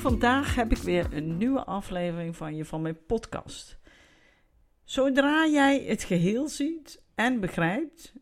[0.00, 3.78] Vandaag heb ik weer een nieuwe aflevering van je van mijn podcast.
[4.84, 8.12] Zodra jij het geheel ziet en begrijpt,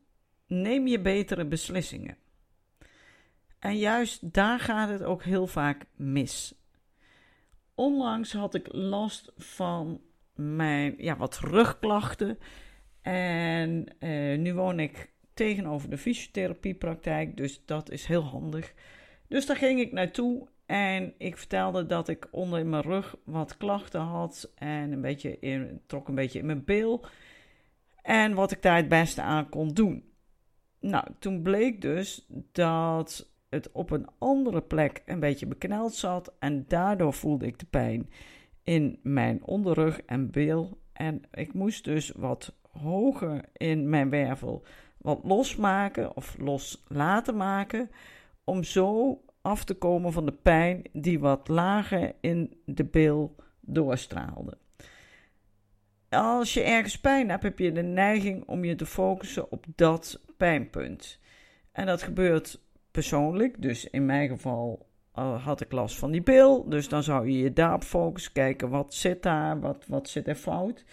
[0.47, 2.16] neem je betere beslissingen.
[3.59, 6.55] En juist daar gaat het ook heel vaak mis.
[7.75, 10.01] Onlangs had ik last van
[10.35, 12.38] mijn ja, wat rugklachten.
[13.02, 18.74] En eh, nu woon ik tegenover de fysiotherapiepraktijk, dus dat is heel handig.
[19.29, 23.57] Dus daar ging ik naartoe en ik vertelde dat ik onder in mijn rug wat
[23.57, 27.05] klachten had en een beetje in, trok een beetje in mijn bil.
[28.03, 30.05] En wat ik daar het beste aan kon doen.
[30.81, 36.65] Nou, toen bleek dus dat het op een andere plek een beetje bekneld zat en
[36.69, 38.11] daardoor voelde ik de pijn
[38.63, 40.79] in mijn onderrug en bil.
[40.93, 44.65] En ik moest dus wat hoger in mijn wervel
[45.07, 47.91] wat losmaken of los laten maken
[48.45, 54.59] om zo af te komen van de pijn die wat lager in de bil doorstraalde.
[56.09, 60.21] Als je ergens pijn hebt, heb je de neiging om je te focussen op dat
[60.37, 61.21] pijnpunt.
[61.73, 64.87] En dat gebeurt persoonlijk, dus in mijn geval
[65.19, 68.69] uh, had ik last van die bil, dus dan zou je je daarop focussen, kijken
[68.69, 70.84] wat zit daar, wat, wat zit er fout.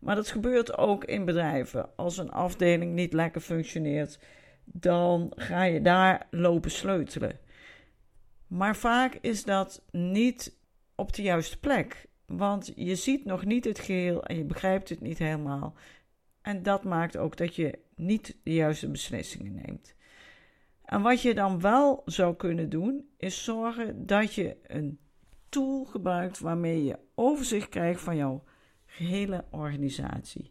[0.00, 1.88] Maar dat gebeurt ook in bedrijven.
[1.96, 4.18] Als een afdeling niet lekker functioneert,
[4.64, 7.38] dan ga je daar lopen sleutelen.
[8.46, 10.56] Maar vaak is dat niet
[10.94, 12.06] op de juiste plek.
[12.26, 15.74] Want je ziet nog niet het geheel en je begrijpt het niet helemaal.
[16.42, 19.94] En dat maakt ook dat je niet de juiste beslissingen neemt.
[20.84, 24.98] En wat je dan wel zou kunnen doen, is zorgen dat je een
[25.48, 28.44] tool gebruikt waarmee je overzicht krijgt van jouw
[28.86, 30.50] gehele organisatie.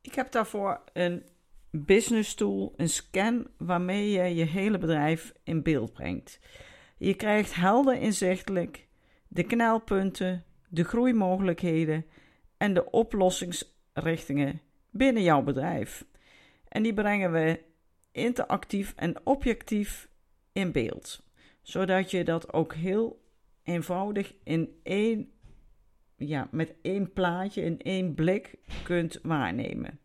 [0.00, 1.22] Ik heb daarvoor een
[1.70, 6.40] business tool, een scan, waarmee je je hele bedrijf in beeld brengt.
[7.00, 8.86] Je krijgt helder inzichtelijk
[9.28, 12.06] de knelpunten, de groeimogelijkheden
[12.56, 16.04] en de oplossingsrichtingen binnen jouw bedrijf.
[16.68, 17.60] En die brengen we
[18.12, 20.08] interactief en objectief
[20.52, 21.22] in beeld,
[21.62, 23.22] zodat je dat ook heel
[23.62, 25.30] eenvoudig in één,
[26.16, 30.00] ja, met één plaatje, in één blik kunt waarnemen.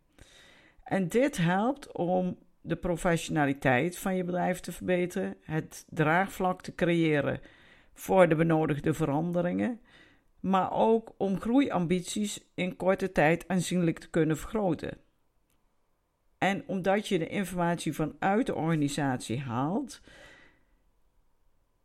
[0.83, 7.39] En dit helpt om de professionaliteit van je bedrijf te verbeteren, het draagvlak te creëren
[7.93, 9.79] voor de benodigde veranderingen,
[10.39, 14.97] maar ook om groeiambities in korte tijd aanzienlijk te kunnen vergroten.
[16.37, 20.01] En omdat je de informatie vanuit de organisatie haalt,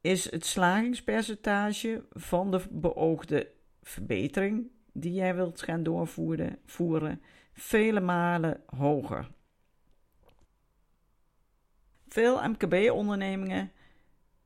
[0.00, 3.50] is het slagingspercentage van de beoogde
[3.82, 9.30] verbetering die jij wilt gaan doorvoeren voeren, vele malen hoger.
[12.10, 13.72] Veel MKB-ondernemingen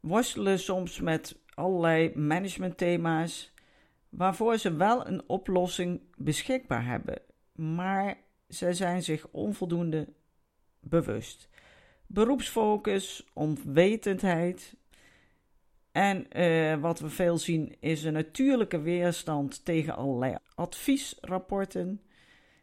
[0.00, 3.52] worstelen soms met allerlei managementthema's
[4.08, 8.16] waarvoor ze wel een oplossing beschikbaar hebben, maar
[8.48, 10.08] zij zijn zich onvoldoende
[10.80, 11.48] bewust.
[12.06, 14.76] Beroepsfocus, onwetendheid.
[15.92, 22.00] En uh, wat we veel zien is een natuurlijke weerstand tegen allerlei adviesrapporten.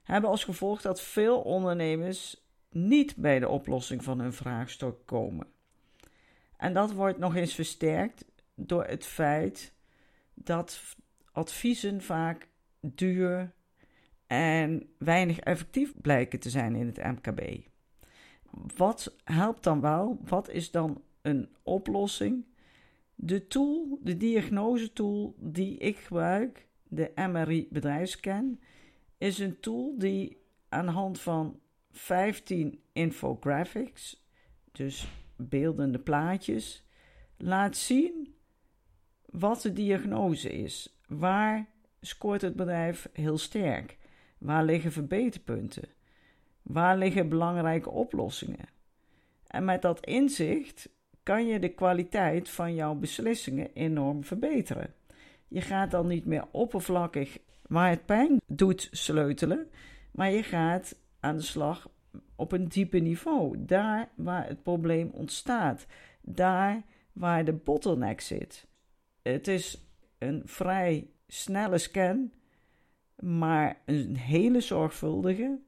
[0.03, 2.40] Hebben als gevolg dat veel ondernemers
[2.71, 5.47] niet bij de oplossing van hun vraagstuk komen.
[6.57, 9.73] En dat wordt nog eens versterkt door het feit
[10.33, 10.95] dat
[11.31, 12.49] adviezen vaak
[12.79, 13.53] duur
[14.27, 17.69] en weinig effectief blijken te zijn in het MKB.
[18.75, 20.19] Wat helpt dan wel?
[20.23, 22.45] Wat is dan een oplossing?
[23.15, 28.59] De tool, de diagnosetool die ik gebruik, de MRI bedrijfscan,
[29.17, 30.37] is een tool die
[30.69, 31.59] aan de hand van
[31.91, 34.25] 15 infographics,
[34.71, 36.85] dus beeldende plaatjes,
[37.37, 38.35] laat zien
[39.25, 40.99] wat de diagnose is.
[41.07, 41.67] Waar
[42.01, 43.97] scoort het bedrijf heel sterk?
[44.37, 45.89] Waar liggen verbeterpunten?
[46.61, 48.69] Waar liggen belangrijke oplossingen?
[49.47, 50.89] En met dat inzicht
[51.23, 54.93] kan je de kwaliteit van jouw beslissingen enorm verbeteren.
[55.47, 59.69] Je gaat dan niet meer oppervlakkig waar het pijn doet sleutelen,
[60.11, 61.89] maar je gaat aan de slag
[62.35, 65.85] op een diepe niveau, daar waar het probleem ontstaat,
[66.21, 66.83] daar
[67.13, 68.67] waar de bottleneck zit.
[69.21, 69.85] Het is
[70.17, 72.31] een vrij snelle scan,
[73.19, 75.59] maar een hele zorgvuldige,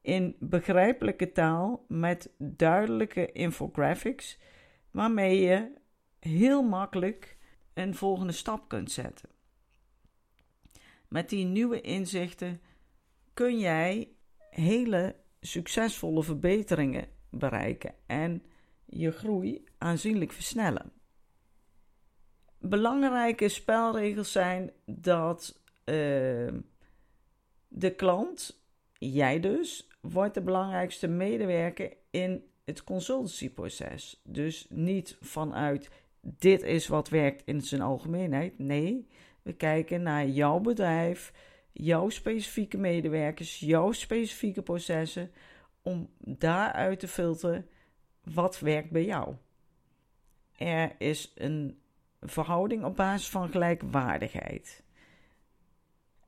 [0.00, 4.38] in begrijpelijke taal met duidelijke infographics,
[4.90, 5.72] waarmee je
[6.18, 7.36] heel makkelijk
[7.74, 9.28] een volgende stap kunt zetten.
[11.08, 12.60] Met die nieuwe inzichten
[13.34, 14.15] kun jij
[14.60, 18.42] hele succesvolle verbeteringen bereiken en
[18.84, 20.92] je groei aanzienlijk versnellen.
[22.58, 25.94] Belangrijke spelregels zijn dat uh,
[27.68, 28.62] de klant,
[28.98, 34.20] jij dus, wordt de belangrijkste medewerker in het consultancyproces.
[34.24, 38.58] Dus niet vanuit dit is wat werkt in zijn algemeenheid.
[38.58, 39.08] Nee,
[39.42, 41.32] we kijken naar jouw bedrijf,
[41.76, 45.30] jouw specifieke medewerkers, jouw specifieke processen,
[45.82, 47.68] om daaruit te filteren
[48.22, 49.34] wat werkt bij jou.
[50.56, 51.78] Er is een
[52.20, 54.82] verhouding op basis van gelijkwaardigheid.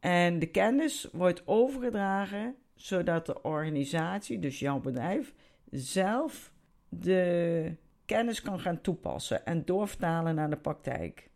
[0.01, 5.35] En de kennis wordt overgedragen zodat de organisatie, dus jouw bedrijf,
[5.71, 6.53] zelf
[6.89, 7.75] de
[8.05, 11.31] kennis kan gaan toepassen en doorvertalen naar de praktijk.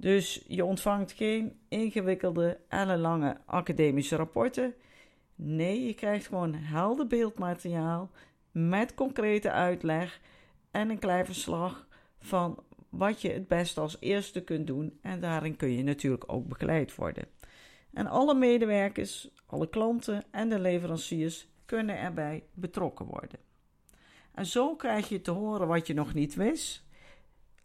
[0.00, 4.74] Dus je ontvangt geen ingewikkelde, ellenlange academische rapporten.
[5.34, 8.10] Nee, je krijgt gewoon helder beeldmateriaal
[8.50, 10.20] met concrete uitleg
[10.70, 14.98] en een klein verslag van wat je het beste als eerste kunt doen.
[15.02, 17.24] En daarin kun je natuurlijk ook begeleid worden.
[17.92, 23.38] En alle medewerkers, alle klanten en de leveranciers kunnen erbij betrokken worden.
[24.34, 26.84] En zo krijg je te horen wat je nog niet wist,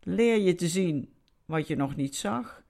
[0.02, 1.13] leer je te zien
[1.46, 2.64] wat je nog niet zag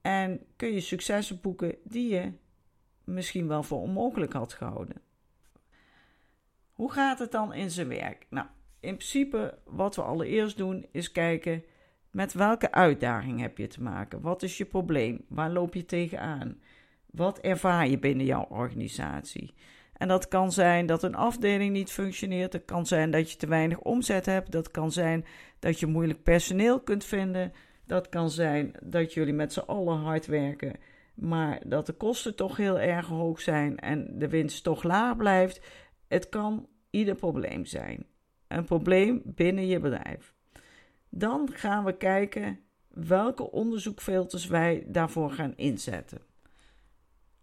[0.00, 2.32] en kun je successen boeken die je
[3.04, 4.96] misschien wel voor onmogelijk had gehouden.
[6.72, 8.26] Hoe gaat het dan in zijn werk?
[8.30, 8.46] Nou,
[8.80, 11.64] in principe wat we allereerst doen is kijken
[12.10, 14.20] met welke uitdaging heb je te maken?
[14.20, 15.24] Wat is je probleem?
[15.28, 16.60] Waar loop je tegenaan?
[17.10, 19.54] Wat ervaar je binnen jouw organisatie?
[19.92, 22.52] En dat kan zijn dat een afdeling niet functioneert.
[22.52, 24.52] Dat kan zijn dat je te weinig omzet hebt.
[24.52, 25.24] Dat kan zijn
[25.58, 27.52] dat je moeilijk personeel kunt vinden.
[27.92, 30.72] Dat kan zijn dat jullie met z'n allen hard werken,
[31.14, 35.60] maar dat de kosten toch heel erg hoog zijn en de winst toch laag blijft.
[36.08, 38.06] Het kan ieder probleem zijn.
[38.48, 40.34] Een probleem binnen je bedrijf.
[41.08, 46.20] Dan gaan we kijken welke onderzoekfilters wij daarvoor gaan inzetten.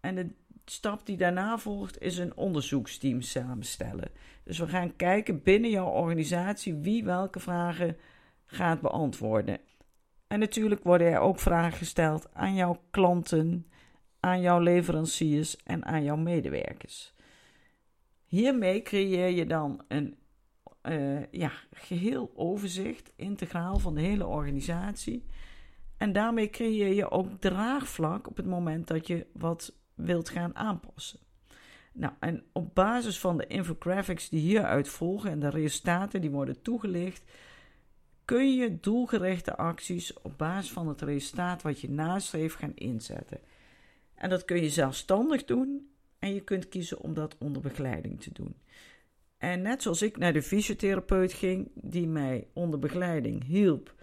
[0.00, 0.28] En de
[0.64, 4.10] stap die daarna volgt is een onderzoeksteam samenstellen.
[4.44, 7.96] Dus we gaan kijken binnen jouw organisatie wie welke vragen
[8.46, 9.58] gaat beantwoorden.
[10.30, 13.66] En natuurlijk worden er ook vragen gesteld aan jouw klanten,
[14.20, 17.14] aan jouw leveranciers en aan jouw medewerkers.
[18.26, 20.16] Hiermee creëer je dan een
[20.82, 25.26] uh, ja, geheel overzicht, integraal van de hele organisatie.
[25.96, 31.20] En daarmee creëer je ook draagvlak op het moment dat je wat wilt gaan aanpassen.
[31.92, 36.62] Nou, en op basis van de infographics die hieruit volgen en de resultaten die worden
[36.62, 37.22] toegelicht,
[38.30, 43.40] kun je doelgerichte acties op basis van het resultaat wat je nastreeft gaan inzetten.
[44.14, 48.32] En dat kun je zelfstandig doen en je kunt kiezen om dat onder begeleiding te
[48.32, 48.56] doen.
[49.38, 53.94] En net zoals ik naar de fysiotherapeut ging, die mij onder begeleiding hielp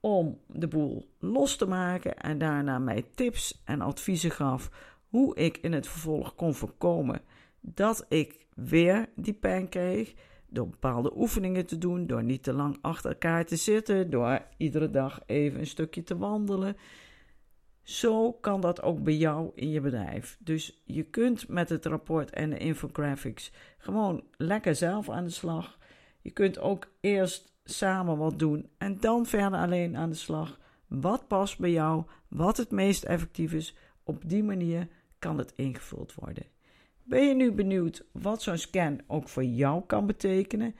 [0.00, 4.70] om de boel los te maken en daarna mij tips en adviezen gaf
[5.08, 7.20] hoe ik in het vervolg kon voorkomen
[7.60, 10.14] dat ik weer die pijn kreeg.
[10.50, 14.90] Door bepaalde oefeningen te doen, door niet te lang achter elkaar te zitten, door iedere
[14.90, 16.76] dag even een stukje te wandelen.
[17.82, 20.36] Zo kan dat ook bij jou in je bedrijf.
[20.40, 25.78] Dus je kunt met het rapport en de infographics gewoon lekker zelf aan de slag.
[26.20, 30.58] Je kunt ook eerst samen wat doen en dan verder alleen aan de slag.
[30.86, 33.76] Wat past bij jou, wat het meest effectief is.
[34.02, 34.88] Op die manier
[35.18, 36.46] kan het ingevuld worden.
[37.08, 40.74] Ben je nu benieuwd wat zo'n scan ook voor jou kan betekenen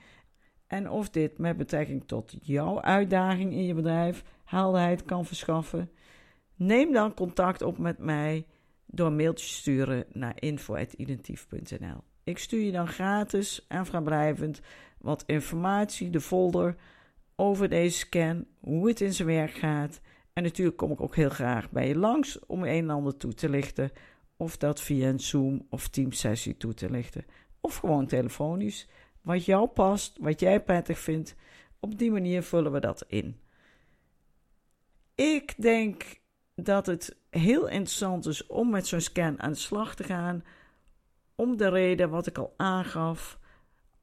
[0.67, 5.91] en of dit met betrekking tot jouw uitdaging in je bedrijf helderheid kan verschaffen?
[6.55, 8.45] Neem dan contact op met mij
[8.85, 12.03] door mailtjes sturen naar info.identief.nl.
[12.23, 14.61] Ik stuur je dan gratis en vrijblijvend
[14.97, 16.75] wat informatie, de folder
[17.35, 20.01] over deze scan, hoe het in zijn werk gaat.
[20.33, 23.33] En natuurlijk kom ik ook heel graag bij je langs om een en ander toe
[23.33, 23.91] te lichten
[24.39, 27.25] of dat via een Zoom of Teams sessie toe te lichten.
[27.61, 28.87] Of gewoon telefonisch.
[29.21, 31.35] Wat jou past, wat jij prettig vindt.
[31.79, 33.39] Op die manier vullen we dat in.
[35.15, 36.03] Ik denk
[36.55, 40.43] dat het heel interessant is om met zo'n scan aan de slag te gaan.
[41.35, 43.39] Om de reden wat ik al aangaf.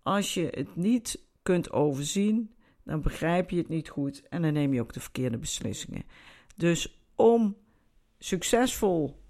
[0.03, 4.75] als je het niet kunt overzien, dan begrijp je het niet goed en dan neem
[4.75, 6.05] je ook de verkeerde beslissingen.
[6.57, 7.57] Dus om
[8.19, 9.25] succesvol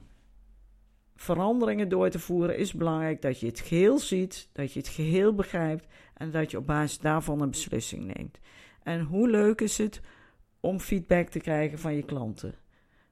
[1.16, 5.34] veranderingen door te voeren, is belangrijk dat je het geheel ziet, dat je het geheel
[5.34, 8.38] begrijpt en dat je op basis daarvan een beslissing neemt.
[8.82, 10.00] En hoe leuk is het
[10.60, 12.54] om feedback te krijgen van je klanten?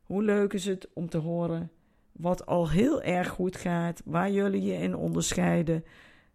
[0.02, 1.70] Hoe leuk is het om te horen
[2.12, 5.84] wat al heel erg goed gaat, waar jullie je in onderscheiden,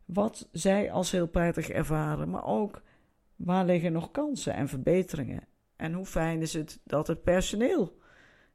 [0.06, 2.82] wat zij als heel prettig ervaren, maar ook
[3.36, 5.48] waar liggen nog kansen en verbeteringen.
[5.76, 7.98] En hoe fijn is het dat het personeel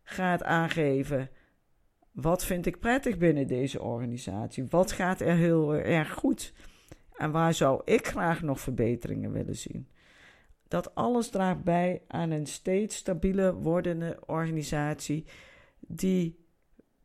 [0.02, 1.30] gaat aangeven
[2.14, 4.66] wat vind ik prettig binnen deze organisatie?
[4.68, 6.52] Wat gaat er heel erg goed?
[7.16, 9.88] En waar zou ik graag nog verbeteringen willen zien?
[10.68, 15.26] Dat alles draagt bij aan een steeds stabieler wordende organisatie
[15.80, 16.44] die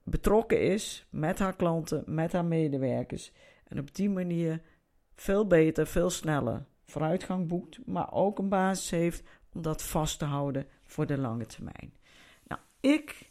[0.04, 3.32] betrokken is met haar klanten, met haar medewerkers.
[3.68, 4.62] En op die manier
[5.16, 9.24] veel beter, veel sneller vooruitgang boekt, maar ook een basis heeft
[9.54, 11.94] om dat vast te houden voor de lange termijn.
[12.48, 13.29] Nou, ik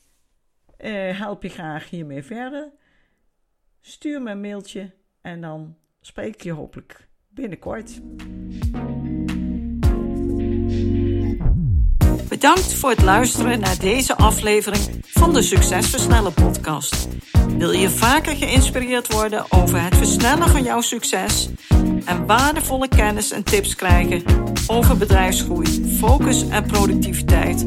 [0.79, 2.71] eh, help je graag hiermee verder.
[3.81, 8.01] Stuur me een mailtje en dan spreek ik je hopelijk binnenkort.
[12.29, 17.09] Bedankt voor het luisteren naar deze aflevering van de Succesversnellen podcast.
[17.59, 21.49] Wil je vaker geïnspireerd worden over het versnellen van jouw succes
[22.05, 24.23] en waardevolle kennis en tips krijgen
[24.67, 27.67] over bedrijfsgroei, focus en productiviteit,